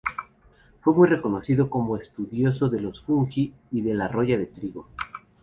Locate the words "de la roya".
3.83-4.35